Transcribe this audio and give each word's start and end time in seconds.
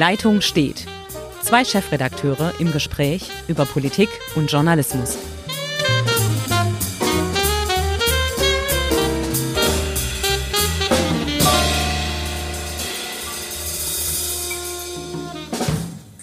Leitung 0.00 0.40
steht. 0.40 0.86
Zwei 1.42 1.62
Chefredakteure 1.62 2.54
im 2.58 2.72
Gespräch 2.72 3.30
über 3.48 3.66
Politik 3.66 4.08
und 4.34 4.50
Journalismus. 4.50 5.18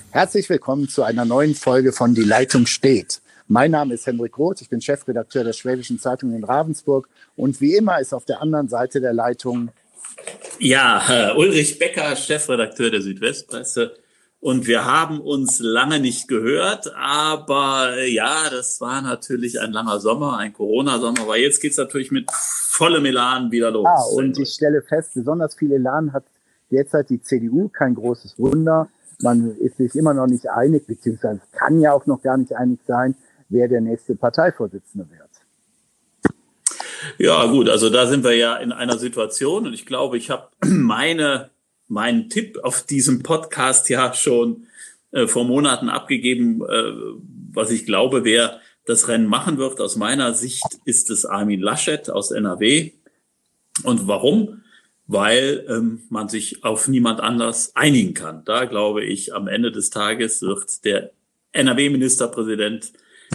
Herzlich 0.10 0.50
willkommen 0.50 0.90
zu 0.90 1.04
einer 1.04 1.26
neuen 1.26 1.54
Folge 1.54 1.92
von 1.92 2.16
Die 2.16 2.24
Leitung 2.24 2.66
steht. 2.66 3.22
Mein 3.48 3.70
Name 3.70 3.94
ist 3.94 4.08
Hendrik 4.08 4.40
Roth, 4.40 4.60
ich 4.62 4.70
bin 4.70 4.82
Chefredakteur 4.82 5.44
der 5.44 5.54
Schwäbischen 5.54 6.00
Zeitung 6.00 6.34
in 6.34 6.44
Ravensburg 6.44 7.08
und 7.36 7.62
wie 7.62 7.76
immer 7.76 8.00
ist 8.00 8.16
auf 8.16 8.26
der 8.26 8.42
anderen 8.42 8.70
Seite 8.70 9.02
der 9.02 9.14
Leitung 9.14 9.70
ja, 10.60 11.34
Ulrich 11.36 11.80
Becker, 11.80 12.16
Chefredakteur 12.16 12.92
der 12.92 13.02
Südwestpresse. 13.02 13.94
Und 14.40 14.68
wir 14.68 14.86
haben 14.86 15.20
uns 15.20 15.60
lange 15.60 16.00
nicht 16.00 16.28
gehört, 16.28 16.94
aber 16.96 18.04
ja, 18.06 18.50
das 18.52 18.80
war 18.80 19.02
natürlich 19.02 19.60
ein 19.60 19.72
langer 19.72 20.00
Sommer, 20.00 20.38
ein 20.38 20.54
Corona-Sommer, 20.54 21.22
aber 21.22 21.38
jetzt 21.38 21.60
geht's 21.60 21.78
natürlich 21.78 22.12
mit 22.12 22.30
vollem 22.32 23.06
Elan 23.06 23.52
wieder 23.52 23.72
los. 23.72 23.86
Ja, 23.86 24.16
und 24.16 24.38
ich 24.38 24.50
stelle 24.50 24.84
fest, 24.84 25.16
besonders 25.16 25.56
viel 25.56 25.72
Elan 25.72 26.14
hat 26.14 26.24
derzeit 26.70 27.10
die 27.10 27.22
CDU, 27.22 27.70
kein 27.70 27.96
großes 27.96 28.38
Wunder. 28.38 28.90
Man 29.22 29.58
ist 29.58 29.78
sich 29.78 29.96
immer 29.96 30.14
noch 30.14 30.28
nicht 30.28 30.48
einig, 30.50 30.86
beziehungsweise 30.86 31.42
kann 31.52 31.82
ja 31.82 31.94
auch 31.94 32.06
noch 32.06 32.22
gar 32.22 32.38
nicht 32.38 32.54
einig 32.54 32.80
sein, 32.86 33.16
wer 33.50 33.68
der 33.68 33.82
nächste 33.82 34.16
Parteivorsitzende 34.16 35.10
wird. 35.10 35.27
Ja, 37.18 37.46
gut, 37.46 37.70
also 37.70 37.90
da 37.90 38.08
sind 38.08 38.24
wir 38.24 38.36
ja 38.36 38.56
in 38.58 38.72
einer 38.72 38.98
Situation 38.98 39.68
und 39.68 39.74
ich 39.74 39.86
glaube, 39.86 40.18
ich 40.18 40.30
habe 40.30 40.50
meine, 40.66 41.50
meinen 41.88 42.30
Tipp 42.30 42.60
auf 42.64 42.84
diesem 42.84 43.24
Podcast 43.24 43.90
ja 43.90 44.14
schon 44.14 44.68
äh, 45.12 45.28
vor 45.28 45.46
Monaten 45.46 45.90
abgegeben, 45.90 46.62
äh, 46.62 46.92
was 47.54 47.72
ich 47.72 47.86
glaube, 47.86 48.24
wer 48.24 48.60
das 48.86 49.08
Rennen 49.08 49.28
machen 49.28 49.58
wird. 49.58 49.80
Aus 49.80 49.96
meiner 49.96 50.34
Sicht 50.34 50.66
ist 50.86 51.10
es 51.10 51.26
Armin 51.26 51.62
Laschet 51.62 52.10
aus 52.10 52.32
NRW. 52.32 52.92
Und 53.84 54.08
warum? 54.08 54.64
Weil 55.08 55.66
ähm, 55.70 56.04
man 56.10 56.30
sich 56.30 56.64
auf 56.64 56.88
niemand 56.88 57.20
anders 57.20 57.76
einigen 57.76 58.14
kann. 58.14 58.44
Da 58.46 58.66
glaube 58.66 59.04
ich, 59.04 59.34
am 59.34 59.48
Ende 59.48 59.72
des 59.72 59.90
Tages 59.90 60.42
wird 60.42 60.84
der 60.86 61.12
NRW-Ministerpräsident 61.52 62.92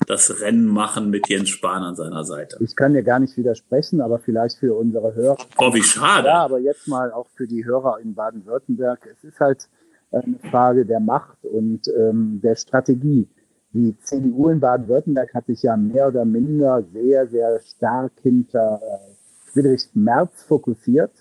das 0.07 0.41
Rennen 0.41 0.67
machen 0.67 1.11
mit 1.11 1.29
Jens 1.29 1.49
Spahn 1.49 1.83
an 1.83 1.95
seiner 1.95 2.25
Seite. 2.25 2.57
Ich 2.61 2.77
kann 2.77 2.95
dir 2.95 3.03
gar 3.03 3.19
nicht 3.19 3.37
widersprechen, 3.37 4.01
aber 4.01 4.19
vielleicht 4.19 4.59
für 4.59 4.75
unsere 4.75 5.15
Hörer. 5.15 5.37
Oh, 5.59 5.73
wie 5.75 5.83
schade. 5.83 6.29
Ja, 6.29 6.45
aber 6.45 6.59
jetzt 6.59 6.89
mal 6.89 7.13
auch 7.13 7.29
für 7.35 7.47
die 7.47 7.65
Hörer 7.65 7.99
in 8.01 8.15
Baden-Württemberg. 8.15 9.07
Es 9.07 9.25
ist 9.25 9.41
halt 9.41 9.69
eine 10.11 10.39
Frage 10.51 10.85
der 10.85 11.01
Macht 11.01 11.45
und 11.45 11.89
ähm, 11.89 12.41
der 12.43 12.57
Strategie. 12.57 13.29
Die 13.73 13.97
CDU 14.01 14.49
in 14.49 14.61
Baden-Württemberg 14.61 15.33
hat 15.35 15.47
sich 15.47 15.63
ja 15.63 15.77
mehr 15.77 16.09
oder 16.09 16.25
minder 16.25 16.83
sehr, 16.93 17.27
sehr 17.27 17.61
stark 17.61 18.13
hinter 18.23 18.81
äh, 18.83 19.51
Friedrich 19.53 19.89
Merz 19.95 20.43
fokussiert. 20.43 21.13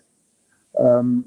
Ähm, 0.76 1.26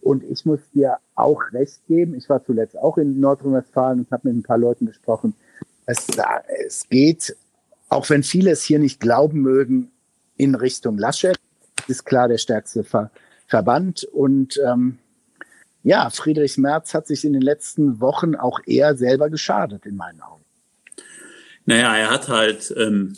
und 0.00 0.24
ich 0.24 0.44
muss 0.46 0.60
dir 0.70 0.96
auch 1.14 1.40
recht 1.52 1.86
geben. 1.86 2.14
Ich 2.14 2.28
war 2.28 2.42
zuletzt 2.44 2.76
auch 2.76 2.98
in 2.98 3.20
Nordrhein-Westfalen 3.20 4.00
und 4.00 4.10
habe 4.10 4.28
mit 4.28 4.38
ein 4.38 4.42
paar 4.42 4.58
Leuten 4.58 4.86
gesprochen 4.86 5.34
es, 5.86 6.06
es 6.66 6.88
geht, 6.88 7.36
auch 7.88 8.08
wenn 8.10 8.22
viele 8.22 8.50
es 8.50 8.62
hier 8.62 8.78
nicht 8.78 9.00
glauben 9.00 9.40
mögen, 9.40 9.90
in 10.36 10.54
Richtung 10.54 10.98
Laschet. 10.98 11.36
Ist 11.88 12.04
klar 12.04 12.28
der 12.28 12.38
stärkste 12.38 12.84
Ver 12.84 13.10
Verband. 13.46 14.04
Und 14.04 14.58
ähm, 14.66 14.98
ja, 15.82 16.08
Friedrich 16.08 16.56
Merz 16.56 16.94
hat 16.94 17.06
sich 17.06 17.24
in 17.24 17.34
den 17.34 17.42
letzten 17.42 18.00
Wochen 18.00 18.34
auch 18.34 18.60
eher 18.66 18.96
selber 18.96 19.28
geschadet, 19.28 19.84
in 19.84 19.96
meinen 19.96 20.22
Augen. 20.22 20.42
Naja, 21.66 21.94
er 21.96 22.10
hat 22.10 22.28
halt 22.28 22.72
ähm, 22.78 23.14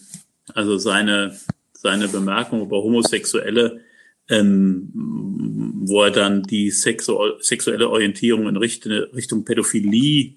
also 0.53 0.77
seine, 0.77 1.39
seine 1.73 2.09
Bemerkung 2.09 2.63
über 2.63 2.83
Homosexuelle, 2.83 3.81
ähm, 4.29 4.91
wo 5.85 6.03
er 6.03 6.11
dann 6.11 6.43
die 6.43 6.71
sexu 6.71 7.17
sexuelle 7.41 7.89
Orientierung 7.89 8.49
in 8.49 8.57
Richtung, 8.57 8.93
Richtung 9.15 9.45
Pädophilie 9.45 10.35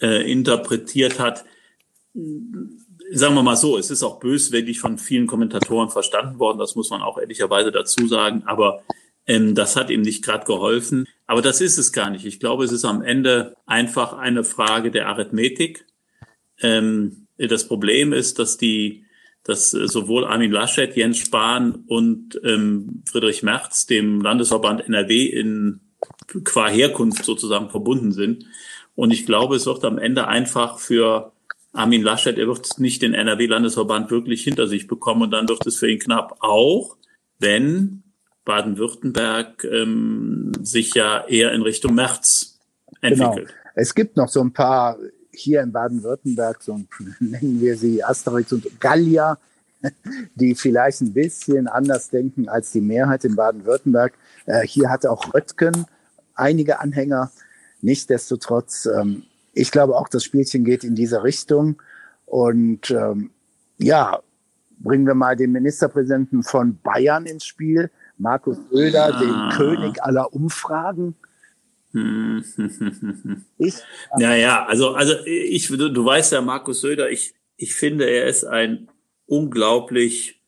äh, 0.00 0.30
interpretiert 0.30 1.18
hat. 1.18 1.44
Sagen 2.12 3.34
wir 3.34 3.42
mal 3.42 3.56
so, 3.56 3.76
es 3.76 3.90
ist 3.90 4.02
auch 4.02 4.18
böswillig 4.18 4.80
von 4.80 4.98
vielen 4.98 5.26
Kommentatoren 5.26 5.90
verstanden 5.90 6.38
worden, 6.38 6.58
das 6.58 6.74
muss 6.74 6.90
man 6.90 7.02
auch 7.02 7.18
ehrlicherweise 7.18 7.72
dazu 7.72 8.06
sagen, 8.06 8.42
aber 8.46 8.82
ähm, 9.26 9.54
das 9.54 9.76
hat 9.76 9.90
ihm 9.90 10.02
nicht 10.02 10.24
gerade 10.24 10.44
geholfen. 10.44 11.06
Aber 11.26 11.42
das 11.42 11.60
ist 11.60 11.78
es 11.78 11.92
gar 11.92 12.10
nicht. 12.10 12.24
Ich 12.24 12.40
glaube, 12.40 12.64
es 12.64 12.72
ist 12.72 12.84
am 12.84 13.02
Ende 13.02 13.56
einfach 13.66 14.12
eine 14.14 14.44
Frage 14.44 14.90
der 14.90 15.08
Arithmetik. 15.08 15.86
Ähm, 16.60 17.26
das 17.38 17.66
Problem 17.66 18.12
ist, 18.12 18.38
dass 18.38 18.58
die, 18.58 19.04
dass 19.42 19.70
sowohl 19.70 20.24
Armin 20.24 20.52
Laschet, 20.52 20.94
Jens 20.96 21.18
Spahn 21.18 21.84
und 21.86 22.40
ähm, 22.44 23.02
Friedrich 23.06 23.42
Merz 23.42 23.86
dem 23.86 24.20
Landesverband 24.20 24.86
NRW 24.86 25.26
in 25.26 25.80
qua 26.44 26.68
Herkunft 26.68 27.24
sozusagen 27.24 27.70
verbunden 27.70 28.12
sind. 28.12 28.44
Und 28.94 29.12
ich 29.12 29.26
glaube, 29.26 29.56
es 29.56 29.66
wird 29.66 29.84
am 29.84 29.98
Ende 29.98 30.28
einfach 30.28 30.78
für 30.78 31.32
Armin 31.72 32.02
Laschet, 32.02 32.38
er 32.38 32.46
wird 32.46 32.78
nicht 32.78 33.02
den 33.02 33.14
NRW-Landesverband 33.14 34.10
wirklich 34.10 34.44
hinter 34.44 34.68
sich 34.68 34.86
bekommen 34.86 35.22
und 35.22 35.30
dann 35.32 35.48
wird 35.48 35.66
es 35.66 35.76
für 35.76 35.90
ihn 35.90 35.98
knapp, 35.98 36.36
auch 36.38 36.96
wenn 37.40 38.04
Baden-Württemberg 38.44 39.64
ähm, 39.64 40.52
sich 40.62 40.94
ja 40.94 41.26
eher 41.26 41.52
in 41.52 41.62
Richtung 41.62 41.94
März 41.94 42.60
entwickelt. 43.00 43.48
Genau. 43.48 43.58
Es 43.74 43.94
gibt 43.94 44.16
noch 44.16 44.28
so 44.28 44.40
ein 44.40 44.52
paar 44.52 44.98
hier 45.32 45.62
in 45.62 45.72
Baden-Württemberg, 45.72 46.62
so 46.62 46.80
nennen 47.20 47.60
wir 47.60 47.76
sie 47.76 48.04
Asterix 48.04 48.52
und 48.52 48.80
Gallier, 48.80 49.38
die 50.36 50.54
vielleicht 50.54 51.00
ein 51.00 51.12
bisschen 51.12 51.66
anders 51.66 52.10
denken 52.10 52.48
als 52.48 52.70
die 52.70 52.80
Mehrheit 52.80 53.24
in 53.24 53.34
Baden-Württemberg. 53.34 54.14
Äh, 54.46 54.66
hier 54.66 54.90
hat 54.90 55.06
auch 55.06 55.34
Röttgen 55.34 55.86
einige 56.34 56.80
Anhänger. 56.80 57.32
Nichtsdestotrotz, 57.84 58.86
ähm, 58.86 59.24
ich 59.52 59.70
glaube 59.70 59.94
auch, 59.96 60.08
das 60.08 60.24
Spielchen 60.24 60.64
geht 60.64 60.84
in 60.84 60.94
diese 60.94 61.22
Richtung. 61.22 61.82
Und 62.24 62.90
ähm, 62.90 63.30
ja, 63.76 64.22
bringen 64.78 65.06
wir 65.06 65.14
mal 65.14 65.36
den 65.36 65.52
Ministerpräsidenten 65.52 66.42
von 66.42 66.78
Bayern 66.82 67.26
ins 67.26 67.44
Spiel, 67.44 67.90
Markus 68.16 68.56
Söder, 68.70 69.14
ah. 69.14 69.20
den 69.20 69.56
König 69.58 70.02
aller 70.02 70.32
Umfragen. 70.32 71.14
ich, 73.58 73.74
ja, 74.18 74.34
ja, 74.34 74.64
also, 74.64 74.94
also 74.94 75.14
ich, 75.26 75.68
du, 75.68 75.90
du 75.90 76.04
weißt 76.04 76.32
ja, 76.32 76.40
Markus 76.40 76.80
Söder, 76.80 77.10
ich, 77.10 77.34
ich 77.56 77.74
finde, 77.74 78.08
er 78.08 78.26
ist 78.26 78.44
ein 78.44 78.88
unglaublich 79.26 80.40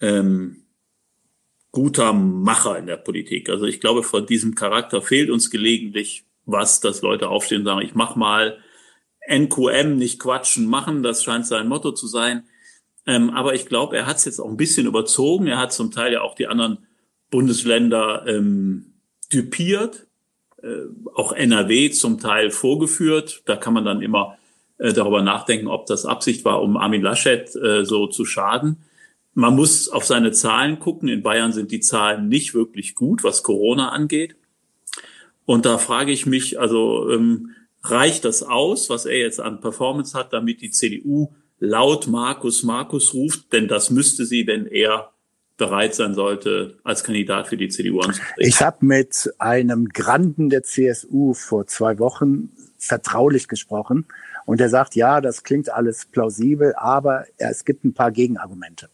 ähm, 0.00 0.64
guter 1.72 2.14
Macher 2.14 2.78
in 2.78 2.86
der 2.86 2.96
Politik. 2.96 3.50
Also 3.50 3.66
ich 3.66 3.80
glaube, 3.80 4.02
von 4.02 4.24
diesem 4.26 4.54
Charakter 4.54 5.02
fehlt 5.02 5.28
uns 5.28 5.50
gelegentlich 5.50 6.24
was, 6.46 6.80
dass 6.80 7.02
Leute 7.02 7.28
aufstehen 7.28 7.60
und 7.60 7.66
sagen, 7.66 7.82
ich 7.82 7.94
mach 7.94 8.16
mal 8.16 8.58
NQM, 9.28 9.96
nicht 9.96 10.18
quatschen, 10.18 10.66
machen, 10.66 11.02
das 11.02 11.24
scheint 11.24 11.46
sein 11.46 11.68
Motto 11.68 11.92
zu 11.92 12.06
sein. 12.06 12.44
Ähm, 13.06 13.30
aber 13.30 13.54
ich 13.54 13.66
glaube, 13.66 13.96
er 13.96 14.06
hat 14.06 14.16
es 14.16 14.24
jetzt 14.24 14.40
auch 14.40 14.48
ein 14.48 14.56
bisschen 14.56 14.86
überzogen. 14.86 15.46
Er 15.46 15.58
hat 15.58 15.72
zum 15.72 15.90
Teil 15.90 16.12
ja 16.12 16.22
auch 16.22 16.34
die 16.34 16.46
anderen 16.46 16.78
Bundesländer 17.30 18.24
ähm, 18.26 18.94
düpiert, 19.32 20.06
äh, 20.62 20.68
auch 21.14 21.32
NRW 21.32 21.90
zum 21.90 22.18
Teil 22.18 22.50
vorgeführt. 22.50 23.42
Da 23.46 23.56
kann 23.56 23.74
man 23.74 23.84
dann 23.84 24.02
immer 24.02 24.38
äh, 24.78 24.92
darüber 24.92 25.22
nachdenken, 25.22 25.68
ob 25.68 25.86
das 25.86 26.06
Absicht 26.06 26.44
war, 26.44 26.62
um 26.62 26.76
Armin 26.76 27.02
Laschet 27.02 27.54
äh, 27.56 27.84
so 27.84 28.06
zu 28.06 28.24
schaden. 28.24 28.84
Man 29.34 29.56
muss 29.56 29.88
auf 29.88 30.04
seine 30.04 30.32
Zahlen 30.32 30.78
gucken. 30.78 31.08
In 31.08 31.22
Bayern 31.22 31.52
sind 31.52 31.72
die 31.72 31.80
Zahlen 31.80 32.28
nicht 32.28 32.54
wirklich 32.54 32.94
gut, 32.94 33.24
was 33.24 33.42
Corona 33.42 33.88
angeht. 33.90 34.36
Und 35.46 35.66
da 35.66 35.78
frage 35.78 36.12
ich 36.12 36.26
mich, 36.26 36.58
also 36.58 37.10
ähm, 37.10 37.50
reicht 37.82 38.24
das 38.24 38.42
aus, 38.42 38.88
was 38.90 39.06
er 39.06 39.18
jetzt 39.18 39.40
an 39.40 39.60
Performance 39.60 40.16
hat, 40.16 40.32
damit 40.32 40.60
die 40.60 40.70
CDU 40.70 41.32
laut 41.58 42.06
Markus 42.06 42.62
Markus 42.62 43.14
ruft? 43.14 43.52
Denn 43.52 43.68
das 43.68 43.90
müsste 43.90 44.24
sie, 44.24 44.46
wenn 44.46 44.66
er 44.66 45.10
bereit 45.56 45.94
sein 45.94 46.14
sollte, 46.14 46.78
als 46.82 47.04
Kandidat 47.04 47.46
für 47.46 47.56
die 47.56 47.68
CDU 47.68 48.00
anzutreten. 48.00 48.34
Ich 48.38 48.60
habe 48.60 48.84
mit 48.84 49.32
einem 49.38 49.88
Granden 49.88 50.50
der 50.50 50.64
CSU 50.64 51.32
vor 51.34 51.66
zwei 51.66 51.98
Wochen 51.98 52.50
vertraulich 52.78 53.46
gesprochen 53.46 54.06
und 54.46 54.60
er 54.60 54.68
sagt, 54.68 54.96
ja, 54.96 55.20
das 55.20 55.42
klingt 55.42 55.70
alles 55.70 56.06
plausibel, 56.06 56.74
aber 56.74 57.24
es 57.36 57.64
gibt 57.64 57.84
ein 57.84 57.94
paar 57.94 58.10
Gegenargumente 58.10 58.88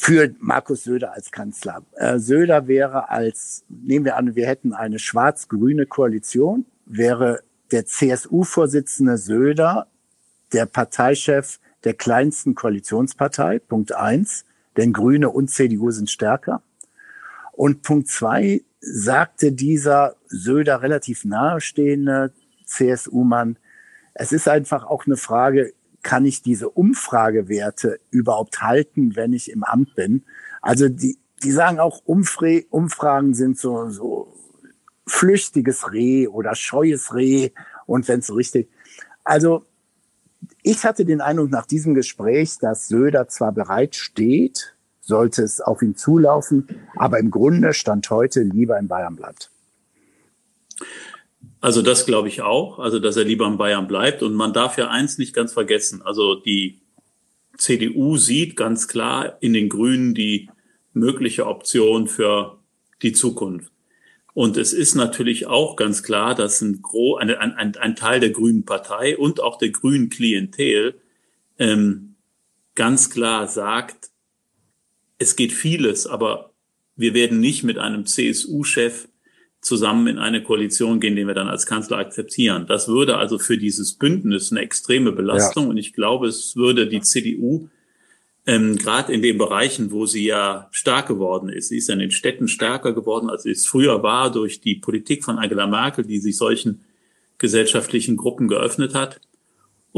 für 0.00 0.32
Markus 0.38 0.84
Söder 0.84 1.12
als 1.12 1.32
Kanzler. 1.32 1.82
Äh, 1.96 2.20
Söder 2.20 2.68
wäre 2.68 3.10
als, 3.10 3.64
nehmen 3.68 4.04
wir 4.04 4.16
an, 4.16 4.36
wir 4.36 4.46
hätten 4.46 4.72
eine 4.72 5.00
schwarz-grüne 5.00 5.86
Koalition, 5.86 6.66
wäre 6.86 7.42
der 7.72 7.84
CSU-Vorsitzende 7.84 9.18
Söder 9.18 9.88
der 10.52 10.66
Parteichef 10.66 11.58
der 11.82 11.94
kleinsten 11.94 12.54
Koalitionspartei, 12.54 13.58
Punkt 13.58 13.92
eins, 13.92 14.44
denn 14.76 14.92
Grüne 14.92 15.30
und 15.30 15.50
CDU 15.50 15.90
sind 15.90 16.10
stärker. 16.10 16.62
Und 17.50 17.82
Punkt 17.82 18.06
zwei, 18.06 18.62
sagte 18.80 19.50
dieser 19.50 20.14
Söder 20.28 20.80
relativ 20.80 21.24
nahestehende 21.24 22.32
CSU-Mann, 22.66 23.58
es 24.14 24.30
ist 24.30 24.48
einfach 24.48 24.84
auch 24.84 25.06
eine 25.06 25.16
Frage, 25.16 25.72
kann 26.02 26.24
ich 26.24 26.42
diese 26.42 26.68
Umfragewerte 26.70 28.00
überhaupt 28.10 28.62
halten, 28.62 29.16
wenn 29.16 29.32
ich 29.32 29.50
im 29.50 29.64
Amt 29.64 29.94
bin? 29.94 30.24
Also 30.62 30.88
die, 30.88 31.18
die 31.42 31.52
sagen 31.52 31.80
auch, 31.80 32.02
Umfra 32.04 32.60
Umfragen 32.70 33.34
sind 33.34 33.58
so, 33.58 33.90
so 33.90 34.34
flüchtiges 35.06 35.92
Reh 35.92 36.28
oder 36.28 36.54
scheues 36.54 37.14
Reh 37.14 37.50
und 37.86 38.08
wenn 38.08 38.20
es 38.20 38.26
so 38.26 38.34
richtig. 38.34 38.68
Also 39.24 39.64
ich 40.62 40.84
hatte 40.84 41.04
den 41.04 41.20
Eindruck 41.20 41.50
nach 41.50 41.66
diesem 41.66 41.94
Gespräch, 41.94 42.58
dass 42.58 42.88
Söder 42.88 43.28
zwar 43.28 43.52
bereit 43.52 43.96
steht, 43.96 44.74
sollte 45.00 45.42
es 45.42 45.60
auf 45.60 45.82
ihn 45.82 45.96
zulaufen, 45.96 46.68
aber 46.96 47.18
im 47.18 47.30
Grunde 47.30 47.72
stand 47.72 48.08
heute 48.10 48.42
lieber 48.42 48.78
in 48.78 48.88
Bayern 48.88 49.16
bleibt. 49.16 49.50
Also 51.60 51.82
das 51.82 52.06
glaube 52.06 52.28
ich 52.28 52.42
auch, 52.42 52.78
also 52.78 52.98
dass 52.98 53.16
er 53.16 53.24
lieber 53.24 53.46
in 53.46 53.58
Bayern 53.58 53.88
bleibt. 53.88 54.22
Und 54.22 54.34
man 54.34 54.52
darf 54.52 54.78
ja 54.78 54.88
eins 54.88 55.18
nicht 55.18 55.34
ganz 55.34 55.52
vergessen. 55.52 56.02
Also 56.02 56.36
die 56.36 56.80
CDU 57.56 58.16
sieht 58.16 58.56
ganz 58.56 58.88
klar 58.88 59.36
in 59.40 59.52
den 59.52 59.68
Grünen 59.68 60.14
die 60.14 60.48
mögliche 60.92 61.46
Option 61.46 62.06
für 62.06 62.58
die 63.02 63.12
Zukunft. 63.12 63.72
Und 64.34 64.56
es 64.56 64.72
ist 64.72 64.94
natürlich 64.94 65.46
auch 65.46 65.74
ganz 65.74 66.04
klar, 66.04 66.34
dass 66.34 66.60
ein, 66.60 66.80
Gro 66.80 67.16
ein, 67.16 67.30
ein, 67.30 67.76
ein 67.76 67.96
Teil 67.96 68.20
der 68.20 68.30
Grünen 68.30 68.64
Partei 68.64 69.18
und 69.18 69.40
auch 69.40 69.58
der 69.58 69.70
Grünen 69.70 70.10
Klientel 70.10 71.00
ähm, 71.58 72.14
ganz 72.76 73.10
klar 73.10 73.48
sagt, 73.48 74.10
es 75.18 75.34
geht 75.34 75.52
vieles, 75.52 76.06
aber 76.06 76.52
wir 76.94 77.14
werden 77.14 77.40
nicht 77.40 77.64
mit 77.64 77.78
einem 77.78 78.06
CSU-Chef 78.06 79.08
zusammen 79.60 80.06
in 80.06 80.18
eine 80.18 80.42
Koalition 80.42 81.00
gehen, 81.00 81.16
den 81.16 81.26
wir 81.26 81.34
dann 81.34 81.48
als 81.48 81.66
Kanzler 81.66 81.98
akzeptieren. 81.98 82.66
Das 82.66 82.88
würde 82.88 83.16
also 83.16 83.38
für 83.38 83.58
dieses 83.58 83.94
Bündnis 83.94 84.52
eine 84.52 84.60
extreme 84.60 85.12
Belastung 85.12 85.64
ja. 85.64 85.70
und 85.70 85.76
ich 85.76 85.92
glaube, 85.92 86.28
es 86.28 86.56
würde 86.56 86.86
die 86.86 87.00
CDU 87.00 87.68
ähm, 88.48 88.76
gerade 88.76 89.12
in 89.12 89.20
den 89.20 89.36
Bereichen, 89.36 89.90
wo 89.90 90.06
sie 90.06 90.24
ja 90.24 90.68
stark 90.70 91.06
geworden 91.06 91.50
ist, 91.50 91.68
sie 91.68 91.76
ist 91.76 91.90
in 91.90 91.98
den 91.98 92.10
Städten 92.10 92.48
stärker 92.48 92.94
geworden, 92.94 93.28
als 93.28 93.42
sie 93.42 93.50
es 93.50 93.66
früher 93.66 94.02
war 94.02 94.32
durch 94.32 94.62
die 94.62 94.76
Politik 94.76 95.22
von 95.22 95.38
Angela 95.38 95.66
Merkel, 95.66 96.06
die 96.06 96.18
sich 96.18 96.38
solchen 96.38 96.80
gesellschaftlichen 97.36 98.16
Gruppen 98.16 98.48
geöffnet 98.48 98.94
hat. 98.94 99.20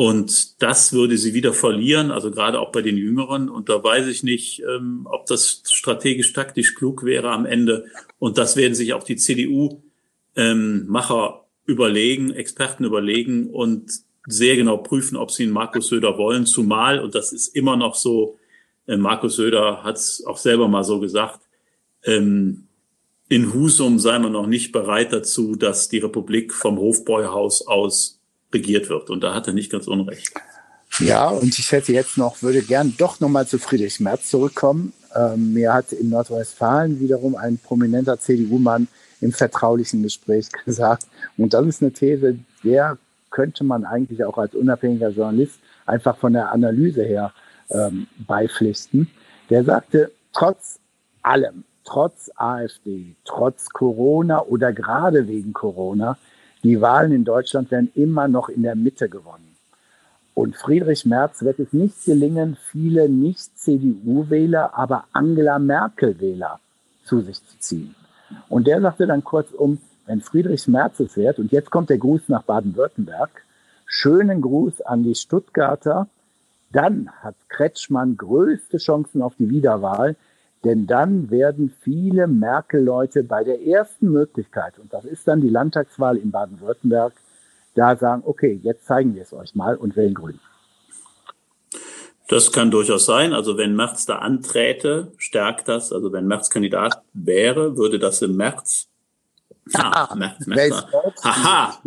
Und 0.00 0.62
das 0.62 0.94
würde 0.94 1.19
sie 1.19 1.35
wieder 1.35 1.52
verlieren, 1.52 2.11
also 2.11 2.31
gerade 2.31 2.58
auch 2.58 2.73
bei 2.73 2.81
den 2.81 2.97
Jüngeren. 2.97 3.50
Und 3.50 3.69
da 3.69 3.85
weiß 3.85 4.06
ich 4.06 4.23
nicht, 4.23 4.62
ähm, 4.62 5.06
ob 5.11 5.26
das 5.26 5.62
strategisch 5.69 6.32
taktisch 6.32 6.75
klug 6.75 7.05
wäre 7.05 7.31
am 7.32 7.44
Ende. 7.44 7.85
Und 8.19 8.38
das 8.38 8.56
werden 8.56 8.75
sich 8.75 8.94
auch 8.94 9.02
die 9.02 9.17
CDU-Macher 9.17 9.75
ähm, 10.37 11.41
überlegen, 11.67 12.31
Experten 12.31 12.85
überlegen 12.85 13.50
und 13.50 13.93
sehr 14.26 14.56
genau 14.56 14.79
prüfen, 14.79 15.19
ob 15.19 15.32
sie 15.32 15.43
einen 15.43 15.52
Markus 15.52 15.88
Söder 15.88 16.17
wollen. 16.17 16.47
Zumal, 16.47 17.00
und 17.00 17.14
das 17.14 17.35
ist 17.35 17.49
immer 17.49 17.76
noch 17.76 17.94
so, 17.94 18.38
äh, 18.87 18.97
Markus 18.97 19.37
Söder 19.37 19.85
hat 19.85 19.97
es 19.97 20.25
auch 20.25 20.38
selber 20.38 20.67
mal 20.67 20.82
so 20.82 20.99
gesagt, 20.99 21.41
ähm, 22.05 22.69
in 23.29 23.52
Husum 23.52 23.99
sei 23.99 24.19
man 24.19 24.32
noch 24.32 24.47
nicht 24.47 24.73
bereit 24.73 25.12
dazu, 25.12 25.56
dass 25.56 25.91
die 25.91 25.99
Republik 25.99 26.55
vom 26.55 26.79
Hofbräuhaus 26.79 27.67
aus 27.67 28.20
regiert 28.52 28.88
wird. 28.88 29.11
Und 29.11 29.23
da 29.23 29.35
hat 29.35 29.47
er 29.47 29.52
nicht 29.52 29.70
ganz 29.70 29.87
unrecht. 29.87 30.32
Ja, 30.99 31.29
und 31.29 31.58
ich 31.58 31.70
hätte 31.73 31.93
jetzt 31.93 32.19
noch, 32.19 32.43
würde 32.43 32.62
gern 32.62 32.94
doch 32.99 33.20
nochmal 33.20 33.47
zu 33.47 33.58
Friedrich 33.58 34.00
Merz 34.00 34.29
zurückkommen. 34.29 34.93
Ähm, 35.14 35.55
mir 35.55 35.73
hat 35.73 35.93
in 35.93 36.11
Nordrhein-Westfalen 36.11 37.00
wiederum 37.00 37.37
ein 37.37 37.58
prominenter 37.58 38.19
CDU-Mann 38.19 38.88
im 39.20 39.32
vertraulichen 39.32 40.02
Gespräch 40.02 40.49
gesagt, 40.64 41.06
und 41.37 41.55
das 41.55 41.67
ist 41.67 41.82
eine 41.82 41.93
These, 41.93 42.38
der 42.64 42.99
könnte 43.31 43.64
man 43.64 43.85
eigentlich 43.85 44.25
auch 44.25 44.38
als 44.38 44.55
unabhängiger 44.55 45.11
Journalist 45.11 45.61
einfach 45.87 46.17
von 46.17 46.32
der 46.32 46.52
Analyse 46.52 47.05
her 47.05 47.32
ähm, 47.70 48.06
beipflichten. 48.26 49.08
Der 49.49 49.64
sagte, 49.64 50.11
trotz 50.32 50.81
allem, 51.23 51.64
trotz 51.85 52.31
AfD, 52.37 53.14
trotz 53.25 53.69
Corona 53.70 54.43
oder 54.43 54.73
gerade 54.73 55.26
wegen 55.29 55.52
Corona, 55.52 56.19
die 56.62 56.81
Wahlen 56.81 57.12
in 57.12 57.25
Deutschland 57.25 57.71
werden 57.71 57.91
immer 57.95 58.29
noch 58.29 58.49
in 58.49 58.62
der 58.62 58.75
Mitte 58.75 59.09
gewonnen. 59.09 59.57
Und 60.35 60.57
Friedrich 60.57 61.05
Merz 61.07 61.43
wird 61.43 61.59
es 61.59 61.73
nicht 61.73 62.05
gelingen, 62.05 62.57
viele 62.71 63.09
nicht 63.09 63.59
CDU-Wähler, 63.59 64.75
aber 64.75 65.05
Angela 65.12 65.59
Merkel-Wähler 65.59 66.61
zu 67.05 67.21
sich 67.21 67.45
zu 67.45 67.59
ziehen. 67.59 67.95
Und 68.49 68.67
der 68.67 68.81
sagte 68.81 69.07
dann 69.07 69.25
kurzum, 69.25 69.79
wenn 70.07 70.21
Friedrich 70.21 70.67
Merz 70.69 71.01
es 71.01 71.17
wird, 71.17 71.39
und 71.39 71.53
jetzt 71.53 71.71
kommt 71.71 71.91
der 71.91 71.99
Gruß 71.99 72.23
nach 72.29 72.43
Baden-Württemberg, 72.43 73.31
schönen 73.87 74.41
Gruß 74.41 74.81
an 74.83 75.03
die 75.03 75.15
Stuttgarter, 75.15 76.09
dann 76.73 77.11
hat 77.23 77.35
Kretschmann 77.49 78.17
größte 78.17 78.79
Chancen 78.79 79.23
auf 79.23 79.35
die 79.39 79.51
Wiederwahl, 79.51 80.17
denn 80.65 80.87
dann 80.87 81.31
werden 81.31 81.73
viele 81.81 82.27
Merkel-Leute 82.27 83.25
bei 83.25 83.45
der 83.45 83.62
ersten 83.62 84.11
Möglichkeit, 84.11 84.79
und 84.79 84.93
das 84.93 85.05
ist 85.05 85.27
dann 85.27 85.41
die 85.41 85.49
Landtagswahl 85.49 86.17
in 86.17 86.31
Baden-Württemberg, 86.31 87.12
da 87.75 87.97
sagen, 87.97 88.23
okay, 88.27 88.61
jetzt 88.62 88.87
zeigen 88.87 89.15
wir 89.15 89.23
es 89.23 89.33
euch 89.33 89.55
mal 89.55 89.77
und 89.77 89.97
wählen 89.97 90.15
Grün. 90.15 90.41
Das 92.29 92.53
kann 92.53 92.71
durchaus 92.71 93.07
sein. 93.07 93.33
Also 93.33 93.57
wenn 93.57 93.75
Merz 93.75 94.07
da 94.07 94.19
anträte, 94.19 95.12
stärkt 95.17 95.69
das. 95.69 95.93
Also 95.93 96.12
wenn 96.12 96.27
Merz 96.27 96.49
Kandidat 96.49 97.03
wäre, 97.12 97.77
würde 97.77 97.99
das 97.99 98.23
im 98.23 98.37
März. 98.37 98.89
Ah, 99.75 100.15
März, 100.15 100.47
März, 100.47 100.85
haha, 101.25 101.83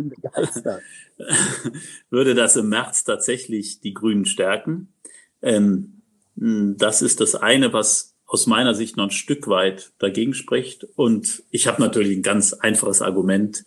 würde 2.10 2.34
das 2.34 2.56
im 2.56 2.68
März 2.68 3.04
tatsächlich 3.04 3.80
die 3.80 3.94
Grünen 3.94 4.26
stärken. 4.26 4.92
Ähm, 5.40 6.02
das 6.34 7.02
ist 7.02 7.20
das 7.20 7.34
eine, 7.34 7.72
was 7.72 8.13
aus 8.34 8.48
meiner 8.48 8.74
Sicht 8.74 8.96
noch 8.96 9.04
ein 9.04 9.10
Stück 9.12 9.46
weit 9.46 9.92
dagegen 10.00 10.34
spricht. 10.34 10.88
Und 10.96 11.44
ich 11.52 11.68
habe 11.68 11.80
natürlich 11.80 12.16
ein 12.16 12.22
ganz 12.22 12.52
einfaches 12.52 13.00
Argument. 13.00 13.64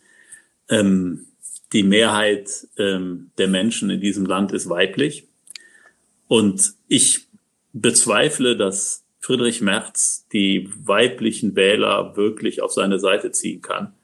Ähm, 0.68 1.28
die 1.72 1.82
Mehrheit 1.82 2.68
ähm, 2.76 3.30
der 3.38 3.48
Menschen 3.48 3.88
in 3.88 4.02
diesem 4.02 4.26
Land 4.26 4.52
ist 4.52 4.68
weiblich. 4.68 5.26
Und 6.26 6.74
ich 6.86 7.28
bezweifle, 7.72 8.58
dass 8.58 9.04
Friedrich 9.20 9.62
Merz 9.62 10.26
die 10.34 10.68
weiblichen 10.76 11.56
Wähler 11.56 12.14
wirklich 12.18 12.60
auf 12.60 12.72
seine 12.72 12.98
Seite 12.98 13.32
ziehen 13.32 13.62
kann. 13.62 13.94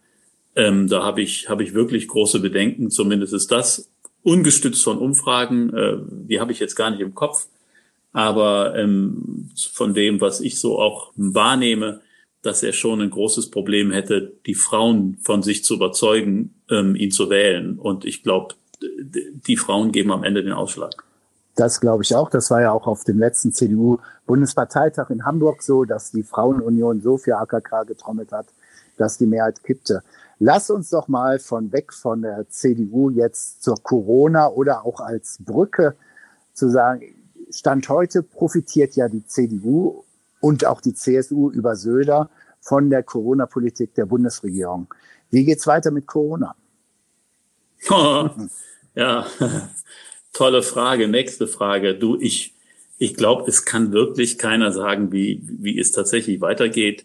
Ähm, 0.57 0.89
da 0.89 1.03
habe 1.03 1.21
ich, 1.21 1.51
hab 1.51 1.61
ich 1.61 1.75
wirklich 1.75 2.09
große 2.09 2.41
Bedenken. 2.41 2.91
Zumindest 2.91 3.35
ist 3.35 3.53
das 3.53 3.91
ungestützt 4.23 4.83
von 4.83 4.97
Umfragen. 4.97 5.75
Äh, 5.75 5.99
die 6.09 6.41
habe 6.41 6.53
ich 6.53 6.59
jetzt 6.59 6.75
gar 6.75 6.91
nicht 6.91 7.01
im 7.01 7.15
Kopf. 7.15 7.49
Aber 8.15 8.77
ähm, 8.77 9.51
von 9.73 9.93
dem, 9.93 10.21
was 10.21 10.41
ich 10.41 10.59
so 10.61 10.79
auch 10.79 11.13
wahrnehme, 11.17 12.01
dass 12.43 12.63
er 12.63 12.73
schon 12.73 13.01
ein 13.01 13.11
großes 13.11 13.51
Problem 13.51 13.91
hätte, 13.91 14.33
die 14.47 14.55
Frauen 14.55 15.19
von 15.21 15.43
sich 15.43 15.65
zu 15.65 15.75
überzeugen, 15.75 16.55
ähm, 16.71 16.95
ihn 16.95 17.11
zu 17.11 17.29
wählen. 17.29 17.79
Und 17.79 18.05
ich 18.05 18.23
glaube, 18.23 18.55
die 19.47 19.57
Frauen 19.57 19.91
geben 19.91 20.13
am 20.13 20.23
Ende 20.23 20.45
den 20.45 20.53
Ausschlag. 20.53 21.05
Das 21.57 21.81
glaube 21.81 22.05
ich 22.05 22.15
auch. 22.15 22.31
Das 22.31 22.51
war 22.51 22.61
ja 22.61 22.71
auch 22.71 22.87
auf 22.87 23.03
dem 23.03 23.19
letzten 23.19 23.53
CDU-Bundesparteitag 23.53 25.11
in 25.11 25.25
Hamburg 25.25 25.63
so, 25.63 25.85
dass 25.85 26.13
die 26.13 26.23
Frauenunion 26.23 27.01
so 27.01 27.17
für 27.17 27.37
AKK 27.39 27.85
getrommelt 27.85 28.31
hat, 28.31 28.47
dass 28.97 29.19
die 29.19 29.27
Mehrheit 29.27 29.63
kippte. 29.65 30.03
Lass 30.39 30.71
uns 30.71 30.91
doch 30.91 31.09
mal 31.09 31.41
von 31.41 31.73
weg 31.73 31.93
von 31.93 32.23
der 32.23 32.49
CDU 32.49 33.11
jetzt 33.11 33.63
zur 33.63 33.77
Corona 33.83 34.49
oder 34.49 34.85
auch 34.85 35.01
als 35.01 35.39
Brücke 35.41 35.95
zu 36.53 36.69
sagen, 36.71 37.03
Stand 37.55 37.89
heute 37.89 38.23
profitiert 38.23 38.97
ja 38.97 39.09
die 39.09 39.25
CDU 39.27 40.05
und 40.41 40.67
auch 40.67 40.81
die 40.81 40.95
CSU 40.95 41.51
über 41.51 41.77
Söder 41.77 42.29
von 42.61 42.91
der 42.91 43.03
Corona-Politik 43.03 43.95
der 43.95 44.07
Bundesregierung. 44.07 44.93
Wie 45.31 45.45
geht's 45.45 45.67
weiter 45.67 45.91
mit 45.91 46.07
Corona? 46.07 46.57
ja, 48.95 49.27
tolle 50.33 50.63
Frage. 50.63 51.09
Nächste 51.09 51.47
Frage. 51.47 51.95
Du, 51.95 52.19
ich, 52.21 52.55
ich 52.99 53.15
glaube, 53.15 53.49
es 53.49 53.65
kann 53.65 53.93
wirklich 53.93 54.39
keiner 54.39 54.73
sagen, 54.73 55.13
wie, 55.13 55.41
wie 55.45 55.79
es 55.79 55.93
tatsächlich 55.93 56.41
weitergeht. 56.41 57.05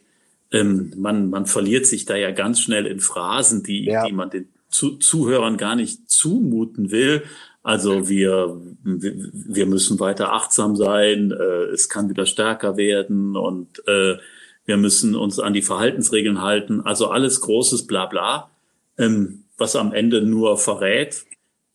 Ähm, 0.52 0.94
man, 0.98 1.30
man 1.30 1.46
verliert 1.46 1.86
sich 1.86 2.06
da 2.06 2.16
ja 2.16 2.32
ganz 2.32 2.60
schnell 2.60 2.86
in 2.88 3.00
Phrasen, 3.00 3.62
die, 3.64 3.86
ja. 3.86 4.06
die 4.06 4.14
man 4.14 4.30
den 4.30 4.48
Zu 4.70 4.98
Zuhörern 4.98 5.58
gar 5.58 5.76
nicht 5.76 6.10
zumuten 6.10 6.92
will. 6.92 7.24
Also 7.70 8.10
wir, 8.10 8.60
wir 8.82 9.68
müssen 9.68 10.00
weiter 10.00 10.34
achtsam 10.34 10.76
sein, 10.76 11.30
äh, 11.30 11.66
es 11.66 11.88
kann 11.88 12.10
wieder 12.10 12.26
stärker 12.26 12.78
werden 12.78 13.36
und 13.36 13.88
äh, 13.88 14.18
wir 14.66 14.78
müssen 14.78 15.16
uns 15.16 15.40
an 15.40 15.54
die 15.54 15.62
Verhaltensregeln 15.62 16.42
halten. 16.42 16.82
Also 16.82 17.10
alles 17.10 17.42
großes 17.42 17.86
Blabla, 17.86 18.50
ähm, 18.98 19.44
was 19.56 19.76
am 19.76 19.94
Ende 19.94 20.24
nur 20.24 20.58
verrät. 20.58 21.26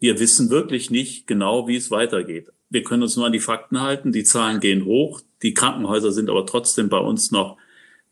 Wir 0.00 0.18
wissen 0.18 0.50
wirklich 0.50 0.90
nicht 0.90 1.28
genau, 1.28 1.68
wie 1.68 1.76
es 1.76 1.92
weitergeht. 1.92 2.48
Wir 2.70 2.82
können 2.82 3.04
uns 3.04 3.16
nur 3.16 3.26
an 3.26 3.32
die 3.32 3.38
Fakten 3.38 3.80
halten. 3.80 4.10
Die 4.10 4.24
Zahlen 4.24 4.58
gehen 4.58 4.86
hoch. 4.86 5.20
Die 5.44 5.54
Krankenhäuser 5.54 6.10
sind 6.10 6.28
aber 6.28 6.44
trotzdem 6.44 6.88
bei 6.88 6.98
uns 6.98 7.30
noch 7.30 7.56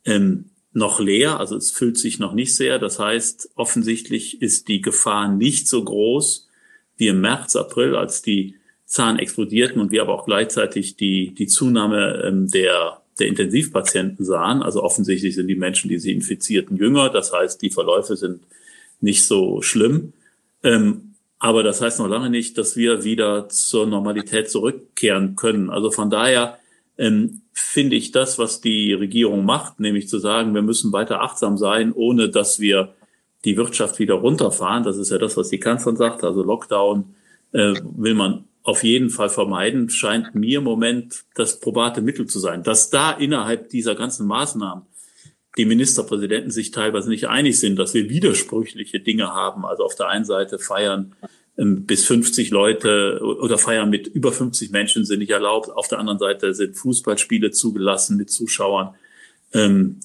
ähm, 0.05 0.51
noch 0.73 1.01
leer, 1.01 1.41
also 1.41 1.57
es 1.57 1.73
füllt 1.73 1.99
sich 1.99 2.21
noch 2.21 2.33
nicht 2.33 2.55
sehr. 2.55 2.79
Das 2.79 3.01
heißt, 3.01 3.51
offensichtlich 3.57 4.41
ist 4.41 4.69
die 4.69 4.83
Gefahr 4.83 5.27
nicht 5.27 5.67
so 5.67 5.83
groß 5.83 6.49
wie 6.97 7.09
im 7.09 7.21
März, 7.21 7.57
April, 7.57 7.97
als 7.97 8.23
die 8.23 8.57
Zahlen 8.87 9.19
explodierten 9.19 9.81
und 9.81 9.91
wir 9.91 10.03
aber 10.03 10.15
auch 10.15 10.27
gleichzeitig 10.27 10.97
die, 10.97 11.35
die 11.35 11.47
Zunahme 11.47 12.23
ähm, 12.27 12.49
der, 12.51 13.01
der 13.19 13.29
Intensivpatienten 13.29 14.25
sahen. 14.25 14.63
Also 14.63 14.83
offensichtlich 14.83 15.35
sind 15.35 15.49
die 15.49 15.55
Menschen, 15.55 15.89
die 15.89 15.99
sie 15.99 16.13
infizierten, 16.13 16.77
jünger. 16.77 17.09
Das 17.09 17.33
heißt, 17.33 17.63
die 17.63 17.71
Verläufe 17.71 18.17
sind 18.17 18.43
nicht 19.01 19.25
so 19.25 19.63
schlimm. 19.63 20.13
Ähm, 20.63 21.15
aber 21.39 21.63
das 21.63 21.81
heißt 21.81 21.99
noch 21.99 22.09
lange 22.09 22.31
nicht, 22.31 22.57
dass 22.57 22.77
wir 22.77 23.03
wieder 23.03 23.49
zur 23.49 23.87
Normalität 23.87 24.49
zurückkehren 24.49 25.35
können. 25.35 25.71
Also 25.71 25.91
von 25.91 26.09
daher 26.09 26.59
ähm, 26.99 27.41
finde 27.53 27.97
ich 27.97 28.13
das, 28.13 28.39
was 28.39 28.61
die 28.61 28.93
Regierung 28.93 29.45
macht, 29.45 29.81
nämlich 29.81 30.09
zu 30.09 30.19
sagen, 30.19 30.55
wir 30.55 30.63
müssen 30.63 30.93
weiter 30.93 31.21
achtsam 31.21 31.59
sein, 31.59 31.93
ohne 31.93 32.29
dass 32.29 32.61
wir 32.61 32.95
die 33.45 33.57
Wirtschaft 33.57 33.99
wieder 33.99 34.15
runterfahren. 34.15 34.85
Das 34.85 34.97
ist 34.97 35.11
ja 35.11 35.19
das, 35.19 35.37
was 35.37 35.49
die 35.49 35.59
Kanzlerin 35.61 35.97
sagt. 35.97 36.25
Also 36.25 36.43
Lockdown 36.43 37.15
äh, 37.53 37.75
will 37.97 38.15
man 38.15 38.45
auf 38.63 38.85
jeden 38.85 39.11
Fall 39.11 39.29
vermeiden, 39.29 39.91
scheint 39.91 40.35
mir 40.35 40.59
im 40.59 40.65
Moment 40.65 41.25
das 41.35 41.59
probate 41.59 42.01
Mittel 42.01 42.27
zu 42.27 42.39
sein. 42.39 42.63
Dass 42.63 42.91
da 42.91 43.11
innerhalb 43.11 43.71
dieser 43.71 43.95
ganzen 43.95 44.27
Maßnahmen 44.27 44.85
die 45.59 45.65
Ministerpräsidenten 45.65 46.51
sich 46.51 46.71
teilweise 46.71 47.11
nicht 47.11 47.29
einig 47.29 47.59
sind, 47.59 47.77
dass 47.77 47.93
wir 47.93 48.09
widersprüchliche 48.09 49.01
Dinge 49.01 49.29
haben. 49.29 49.67
Also 49.67 49.85
auf 49.85 49.97
der 49.97 50.09
einen 50.09 50.25
Seite 50.25 50.59
feiern 50.59 51.15
ähm, 51.59 51.85
bis 51.85 52.05
50 52.07 52.51
Leute 52.51 53.21
oder 53.23 53.59
feiern 53.59 53.91
mit 53.91 54.07
über 54.07 54.33
50 54.33 54.71
Menschen 54.71 55.05
sind 55.05 55.19
nicht 55.19 55.31
erlaubt. 55.31 55.71
Auf 55.71 55.89
der 55.89 55.99
anderen 55.99 56.19
Seite 56.19 56.55
sind 56.55 56.77
Fußballspiele 56.77 57.51
zugelassen 57.51 58.17
mit 58.17 58.31
Zuschauern. 58.31 58.95
Ähm, 59.53 60.01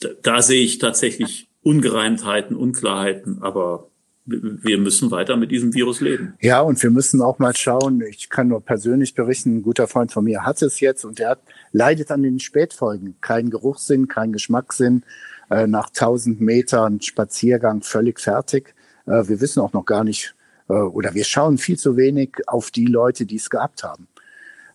da, 0.00 0.10
da 0.22 0.42
sehe 0.42 0.62
ich 0.62 0.78
tatsächlich 0.78 1.48
Ungereimtheiten, 1.62 2.56
Unklarheiten, 2.56 3.38
aber 3.42 3.88
wir 4.24 4.78
müssen 4.78 5.10
weiter 5.10 5.36
mit 5.36 5.50
diesem 5.50 5.74
Virus 5.74 6.00
leben. 6.00 6.34
Ja, 6.40 6.60
und 6.60 6.80
wir 6.82 6.90
müssen 6.90 7.20
auch 7.20 7.40
mal 7.40 7.56
schauen. 7.56 8.00
Ich 8.02 8.28
kann 8.28 8.48
nur 8.48 8.64
persönlich 8.64 9.14
berichten, 9.14 9.56
ein 9.56 9.62
guter 9.62 9.88
Freund 9.88 10.12
von 10.12 10.24
mir 10.24 10.44
hat 10.44 10.62
es 10.62 10.78
jetzt 10.78 11.04
und 11.04 11.18
hat, 11.20 11.40
leidet 11.72 12.10
an 12.12 12.22
den 12.22 12.38
Spätfolgen. 12.38 13.16
Kein 13.20 13.50
Geruchssinn, 13.50 14.06
kein 14.06 14.32
Geschmackssinn. 14.32 15.02
Äh, 15.50 15.66
nach 15.66 15.88
1000 15.88 16.40
Metern 16.40 17.00
Spaziergang 17.00 17.82
völlig 17.82 18.20
fertig. 18.20 18.74
Äh, 19.06 19.28
wir 19.28 19.40
wissen 19.40 19.60
auch 19.60 19.72
noch 19.72 19.84
gar 19.84 20.04
nicht, 20.04 20.34
äh, 20.68 20.74
oder 20.74 21.14
wir 21.14 21.24
schauen 21.24 21.58
viel 21.58 21.78
zu 21.78 21.96
wenig 21.96 22.36
auf 22.46 22.70
die 22.70 22.86
Leute, 22.86 23.26
die 23.26 23.36
es 23.36 23.50
gehabt 23.50 23.82
haben. 23.82 24.06